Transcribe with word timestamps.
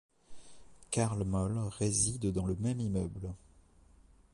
Carl 0.89 1.23
Moll 1.25 1.55
réside 1.77 2.31
dans 2.31 2.47
le 2.47 2.55
même 2.55 2.79
immeuble. 2.79 3.35